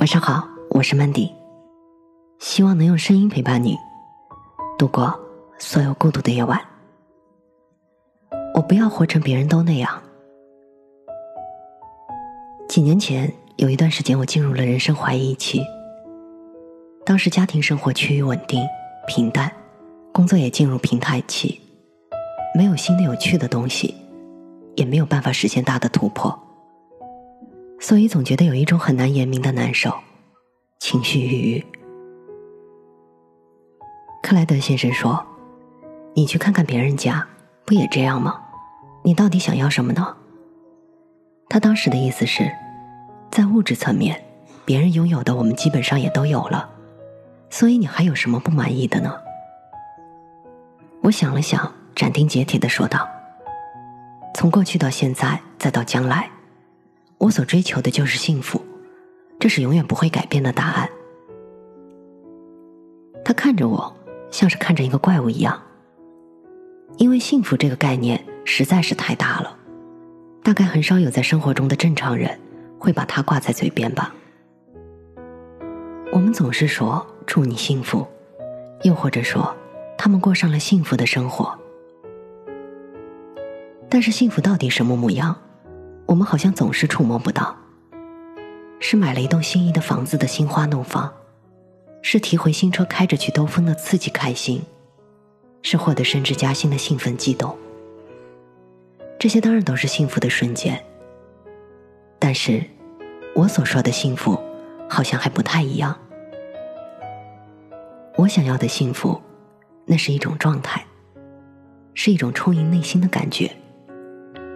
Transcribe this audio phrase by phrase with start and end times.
[0.00, 1.30] 晚上好，我是 Mandy，
[2.38, 3.76] 希望能用声音陪伴你
[4.78, 5.14] 度过
[5.58, 6.58] 所有孤独的夜晚。
[8.54, 10.02] 我不要活成别人都那样。
[12.66, 15.62] 几年前有一段时间，我进入了人生怀疑期。
[17.04, 18.66] 当时家庭生活趋于稳定
[19.06, 19.52] 平淡，
[20.14, 21.60] 工作也进入平台期，
[22.54, 23.94] 没有新的有趣的东西，
[24.76, 26.49] 也没有办法实现大的突破。
[27.80, 29.92] 所以总觉得有一种很难言明的难受，
[30.78, 31.66] 情绪郁郁。
[34.22, 35.26] 克莱德先生说
[36.14, 37.26] ：“你去看看别人家，
[37.64, 38.38] 不也这样吗？
[39.02, 40.14] 你到底想要什么呢？”
[41.48, 42.52] 他当时的意思是，
[43.30, 44.22] 在物质层面，
[44.66, 46.68] 别人拥有的我们基本上也都有了，
[47.48, 49.18] 所以你还有什么不满意的呢？
[51.00, 53.08] 我想了想，斩钉截铁的说道
[54.36, 56.30] ：“从过去到现在，再到将来。”
[57.20, 58.62] 我所追求的就是幸福，
[59.38, 60.88] 这是永远不会改变的答案。
[63.22, 63.94] 他看着我，
[64.30, 65.60] 像是看着一个怪物一样，
[66.96, 69.54] 因为幸福这个概念实在是太大了，
[70.42, 72.40] 大概很少有在生活中的正常人
[72.78, 74.14] 会把它挂在嘴边吧。
[76.10, 78.06] 我们总是说祝你幸福，
[78.82, 79.54] 又或者说
[79.98, 81.54] 他们过上了幸福的生活，
[83.90, 85.36] 但是幸福到底什么模样？
[86.10, 87.56] 我们好像总是触摸不到，
[88.80, 91.08] 是买了一栋心仪的房子的心花怒放，
[92.02, 94.60] 是提回新车开着去兜风的刺激开心，
[95.62, 97.56] 是获得升职加薪的兴奋激动。
[99.20, 100.84] 这些当然都是幸福的瞬间，
[102.18, 102.60] 但是，
[103.36, 104.36] 我所说的幸福
[104.88, 105.96] 好像还不太一样。
[108.16, 109.22] 我想要的幸福，
[109.86, 110.84] 那是一种状态，
[111.94, 113.48] 是一种充盈内心的感觉。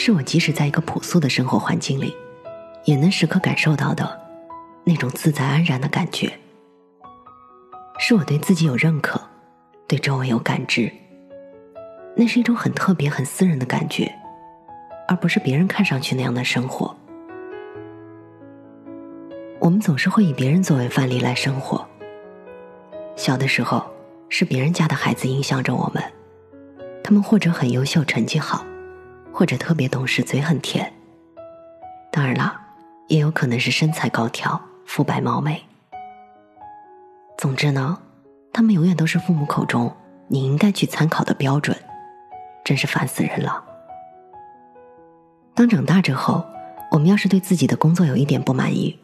[0.00, 2.16] 是我即使在一个朴素的生活环境里，
[2.84, 4.08] 也能时刻感受到的
[4.84, 6.32] 那种自在安然的感觉。
[7.98, 9.20] 是我对自己有认可，
[9.88, 10.88] 对周围有感知。
[12.14, 14.08] 那是一种很特别、很私人的感觉，
[15.08, 16.96] 而不是别人看上去那样的生活。
[19.58, 21.84] 我们总是会以别人作为范例来生活。
[23.16, 23.84] 小的时候，
[24.28, 26.00] 是别人家的孩子影响着我们，
[27.02, 28.64] 他们或者很优秀，成绩好。
[29.38, 30.92] 或者特别懂事，嘴很甜。
[32.10, 32.60] 当然了，
[33.06, 35.62] 也有可能是身材高挑、肤白貌美。
[37.36, 37.96] 总之呢，
[38.52, 39.94] 他们永远都是父母口中
[40.26, 41.78] 你应该去参考的标准，
[42.64, 43.62] 真是烦死人了。
[45.54, 46.44] 当长大之后，
[46.90, 48.98] 我们要是对自己的工作有一点不满意，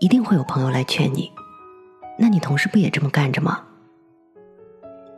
[0.00, 1.30] 一定会有朋友来劝你。
[2.18, 3.62] 那你同事不也这么干着吗？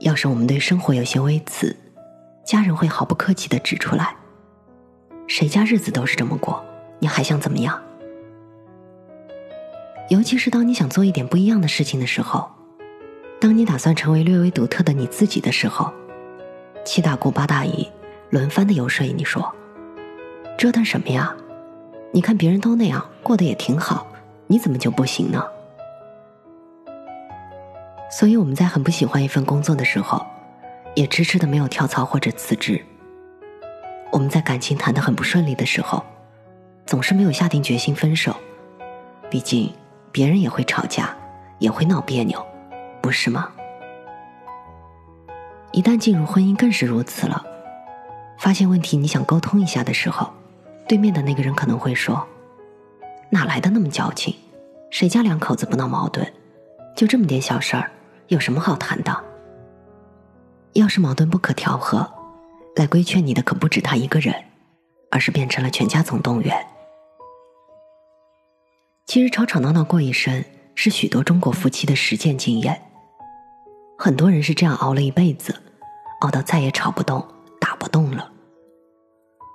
[0.00, 1.76] 要是我们对生活有些微词，
[2.44, 4.16] 家人会毫不客气的指出来。
[5.28, 6.64] 谁家日子都是这么过，
[6.98, 7.78] 你还想怎么样？
[10.08, 12.50] 尤其是当你想做一点不一样的事情的时候，
[13.38, 15.92] 当你打算成为略微独特的你自己的时候，
[16.82, 17.86] 七大姑八大姨
[18.30, 19.54] 轮番的游说你说
[20.56, 21.36] ：“折腾什么呀？
[22.10, 24.06] 你看别人都那样过得也挺好，
[24.46, 25.44] 你怎么就不行呢？”
[28.10, 30.26] 所以我们在很不喜欢一份工作的时候，
[30.94, 32.82] 也迟迟的没有跳槽或者辞职。
[34.10, 36.04] 我们在感情谈得很不顺利的时候，
[36.86, 38.34] 总是没有下定决心分手。
[39.30, 39.72] 毕竟，
[40.10, 41.14] 别人也会吵架，
[41.58, 42.44] 也会闹别扭，
[43.02, 43.50] 不是吗？
[45.72, 47.44] 一旦进入婚姻，更是如此了。
[48.38, 50.32] 发现问题，你想沟通一下的时候，
[50.88, 52.26] 对面的那个人可能会说
[53.30, 54.34] ：“哪来的那么矫情？
[54.90, 56.26] 谁家两口子不闹矛盾？
[56.96, 57.90] 就这么点小事儿，
[58.28, 59.24] 有什么好谈的？
[60.72, 62.10] 要是矛盾不可调和。”
[62.78, 64.32] 来规劝你的可不止他一个人，
[65.10, 66.66] 而是变成了全家总动员。
[69.04, 70.44] 其实吵吵闹闹过一生
[70.76, 72.80] 是许多中国夫妻的实践经验。
[73.98, 75.60] 很多人是这样熬了一辈子，
[76.20, 77.26] 熬到再也吵不动、
[77.60, 78.30] 打不动了。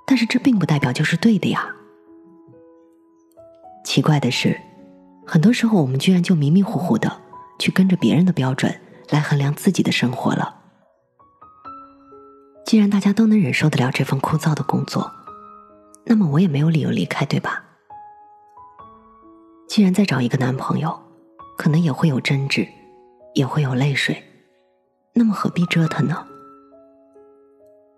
[0.06, 1.74] 但是这并不代表就是对的呀。
[3.86, 4.60] 奇怪的是，
[5.26, 7.22] 很多时候我们居然就迷迷糊糊的
[7.58, 8.82] 去跟着别人的标准
[9.12, 10.63] 来衡量自己的生活了。
[12.74, 15.12] 既然大家都能忍受得了这份枯燥的工作，
[16.06, 17.64] 那么我也没有理由离开，对吧？
[19.68, 21.00] 既然再找一个男朋友，
[21.56, 22.68] 可能也会有争执，
[23.36, 24.24] 也会有泪水，
[25.14, 26.26] 那么何必折腾呢？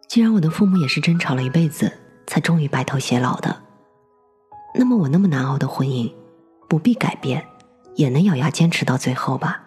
[0.09, 1.89] 既然我的父母也是争吵了一辈子
[2.27, 3.61] 才终于白头偕老的，
[4.77, 6.13] 那么我那么难熬的婚姻，
[6.67, 7.47] 不必改变，
[7.95, 9.63] 也能咬牙坚持到最后吧？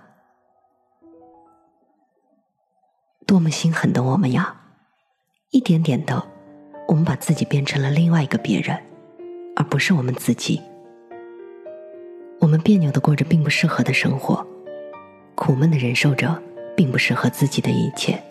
[3.24, 4.56] 多么心狠的我们呀！
[5.50, 6.22] 一点点的，
[6.86, 8.78] 我们把自己变成了另外一个别人，
[9.56, 10.60] 而不是我们自己。
[12.38, 14.46] 我们别扭的过着并不适合的生活，
[15.34, 16.38] 苦闷的忍受着
[16.76, 18.22] 并不适合自己的一切。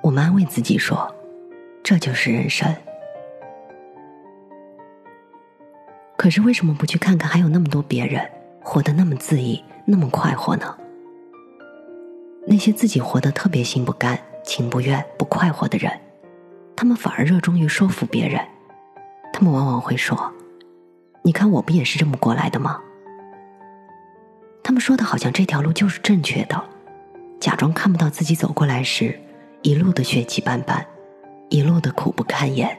[0.00, 1.12] 我们安慰自己说，
[1.82, 2.72] 这就是人生。
[6.16, 8.24] 可是为什么不去看看还有那么多别人
[8.62, 10.78] 活得那么恣意、那么快活呢？
[12.46, 15.92] 那些自己活得特别心不甘、情不愿、不快活的人，
[16.74, 18.40] 他们反而热衷于说服别人。
[19.32, 20.32] 他们往往会说
[21.22, 22.80] ：“你看，我不也是这么过来的吗？”
[24.64, 26.64] 他们说的好像这条路就是正确的，
[27.38, 29.20] 假装看不到自己走过来时
[29.62, 30.86] 一路的血迹斑斑，
[31.50, 32.76] 一路的苦不堪言。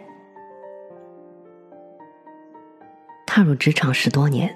[3.26, 4.54] 踏入职场十多年，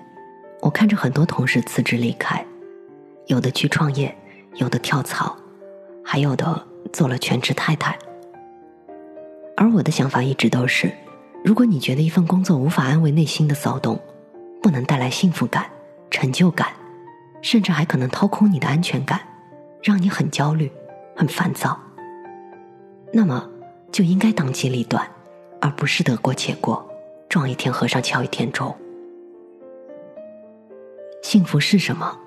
[0.62, 2.44] 我看着很多同事辞职离开，
[3.28, 4.18] 有的去创业，
[4.56, 5.38] 有的跳槽，
[6.04, 7.98] 还有的做了全职太太。
[9.58, 10.92] 而我的想法一直都是：
[11.44, 14.00] 如果你觉得一份工作无法安慰内心的骚动，
[14.62, 15.66] 不能带来幸福感、
[16.10, 16.70] 成就感，
[17.42, 19.20] 甚至还可能掏空你的安全感，
[19.84, 20.72] 让你很焦虑、
[21.16, 21.80] 很烦躁，
[23.12, 23.48] 那么
[23.92, 25.08] 就应该当机立断，
[25.60, 26.88] 而不是得过且过。
[27.30, 28.76] 撞一天和尚敲一天钟。
[31.24, 32.18] 幸福是什么？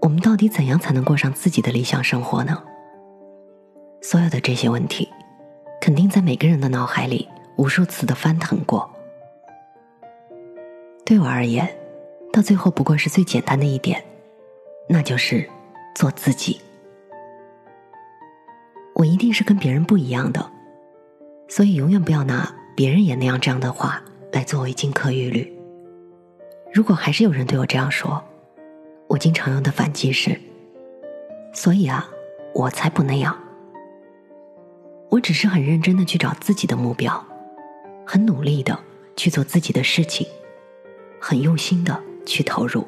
[0.00, 2.62] 我们到底怎样才能过上自己的理想生活呢？
[4.04, 5.08] 所有的这些问题，
[5.80, 8.86] 肯定在每个人的脑海里无数次的翻腾过。
[11.06, 11.66] 对我而言，
[12.30, 14.04] 到最后不过是最简单的一点，
[14.90, 15.48] 那就是
[15.94, 16.60] 做自己。
[18.94, 20.50] 我一定是跟别人不一样的，
[21.48, 22.54] 所以永远不要拿。
[22.76, 24.02] 别人也那样这样的话
[24.32, 25.50] 来作为金科玉律。
[26.74, 28.22] 如果还是有人对我这样说，
[29.06, 30.38] 我经常用的反击是：
[31.54, 32.06] 所以啊，
[32.52, 33.34] 我才不那样。
[35.14, 37.24] 我只是很认真的去找自己的目标，
[38.04, 38.76] 很努力的
[39.14, 40.26] 去做自己的事情，
[41.20, 42.84] 很用心的去投入，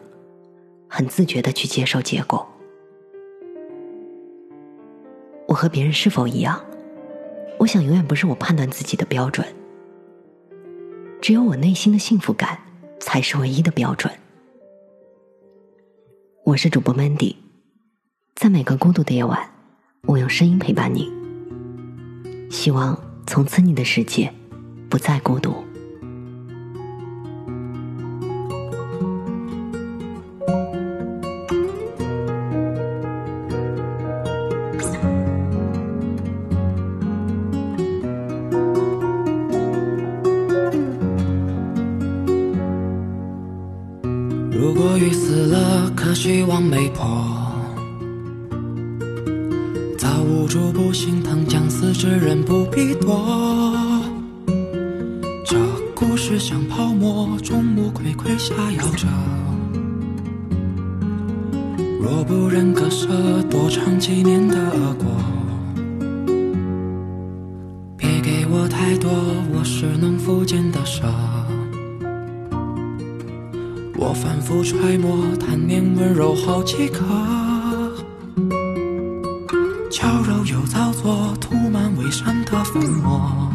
[0.88, 2.44] 很自觉的去接受结果。
[5.46, 6.60] 我和别人是否一样？
[7.58, 9.46] 我想永远不是我判断自己的标准。
[11.22, 12.58] 只有我内心的幸福感
[12.98, 14.12] 才是唯一的标准。
[16.42, 17.36] 我是主播 Mandy，
[18.34, 19.48] 在每个孤独的夜晚，
[20.02, 21.15] 我用声音陪伴你。
[22.56, 24.32] 希望从此你的世界
[24.88, 25.54] 不再孤独。
[44.50, 47.04] 如果雨死了，可希望没破。
[49.98, 51.65] 早无处不心疼，将
[51.96, 53.24] 之人不必躲。
[55.46, 55.56] 这
[55.94, 59.08] 故事像泡沫，众目睽睽下摇着。
[61.98, 63.08] 若不忍割舍，
[63.50, 65.06] 多尝几年的恶果。
[67.96, 69.10] 别给我太多，
[69.54, 71.06] 我是能复见的蛇。
[73.96, 77.02] 我反复揣摩，贪念温柔好几颗，
[79.96, 83.50] 娇柔又造作，涂满伪善的粉末。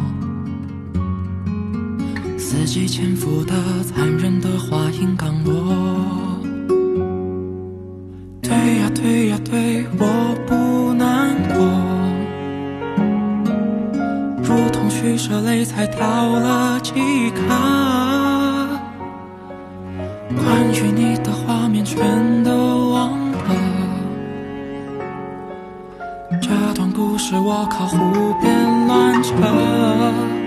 [2.36, 3.54] 四季潜伏的
[3.84, 6.42] 残忍的话音刚落，
[8.42, 11.62] 对呀对呀对，我不难过，
[14.42, 16.92] 如同取舍泪才掉了几
[17.30, 17.38] 颗。
[20.34, 22.50] 关于你的画面全都
[27.02, 30.41] 不是我靠胡编乱扯。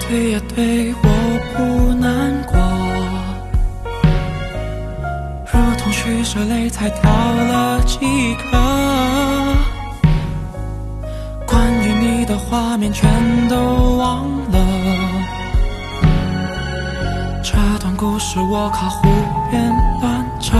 [0.00, 1.08] 对呀对我
[1.54, 2.56] 不难过。
[5.52, 7.96] 如同取舍泪才掉了几
[8.36, 8.58] 颗。
[11.46, 13.10] 关于你的画面全
[13.48, 13.56] 都
[13.96, 14.58] 忘了。
[17.42, 19.08] 这段故事我靠胡
[19.50, 20.56] 编乱扯。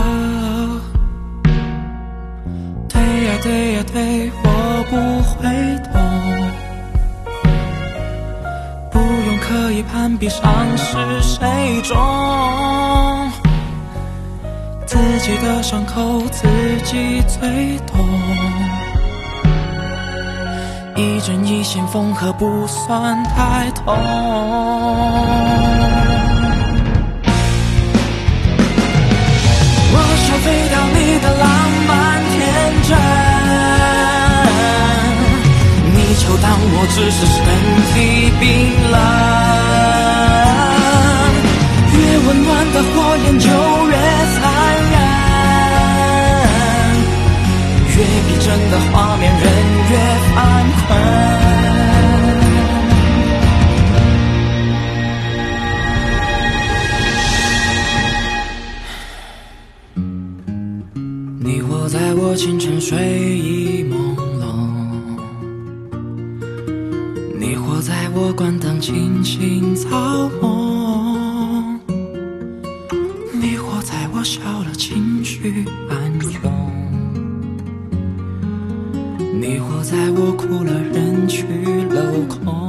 [2.89, 5.47] 对呀对呀对我不回
[5.91, 6.06] 头
[9.77, 10.43] 用刻意攀比，上
[10.77, 11.95] 是谁重？
[14.85, 16.47] 自己的伤口自
[16.83, 17.95] 己最懂。
[20.95, 23.93] 一针一线缝合不算太痛。
[29.93, 31.47] 我想飞到你的浪
[31.87, 32.37] 漫天
[32.83, 32.97] 真，
[36.41, 37.37] 当我只是身
[37.91, 37.95] 体
[38.39, 38.43] 冰
[38.91, 38.95] 冷。
[41.93, 43.45] 越温暖的火焰就
[43.87, 43.93] 越
[44.35, 44.41] 残
[44.93, 44.95] 忍，
[47.95, 49.45] 越逼真的画面人
[49.89, 49.93] 越
[50.35, 50.35] 犯
[50.77, 50.87] 困。
[61.39, 62.97] 你活在我清晨睡
[63.39, 63.83] 意
[67.67, 69.89] 活在我关灯轻轻造
[70.41, 71.77] 梦，
[73.33, 76.49] 你活在我笑了情绪暗涌，
[79.37, 81.43] 你活在我哭了人去
[81.89, 82.66] 楼空。